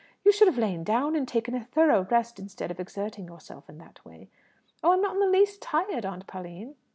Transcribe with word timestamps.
You 0.25 0.31
should 0.31 0.47
have 0.47 0.57
lain 0.57 0.83
down 0.83 1.15
and 1.15 1.27
taken 1.27 1.53
a 1.53 1.63
thorough 1.63 2.05
rest 2.09 2.39
instead 2.39 2.71
of 2.71 2.79
exerting 2.79 3.27
yourself 3.27 3.69
in 3.69 3.77
that 3.77 4.03
way." 4.03 4.29
"Oh, 4.83 4.93
I'm 4.93 5.01
not 5.03 5.13
in 5.13 5.19
the 5.19 5.27
least 5.29 5.61
tired, 5.61 6.07
Aunt 6.07 6.25
Pauline." 6.25 6.73